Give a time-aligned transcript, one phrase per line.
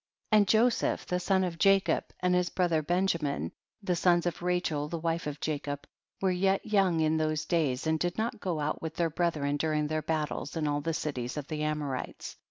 [0.31, 0.37] 5.
[0.39, 2.97] And Joseph the son of Jacob, 126 THE BOOK OF JASHER.
[2.97, 3.51] and his brother Benjamin,
[3.83, 5.85] the sons of Rachel the wife of Jacob,
[6.19, 9.85] were yet young in those days, and did not go out with their brethren during
[9.85, 12.35] their battles in all the cities of the Am orites.